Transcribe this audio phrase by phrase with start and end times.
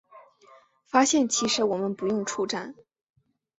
[0.87, 2.73] 发现其实我们不用出站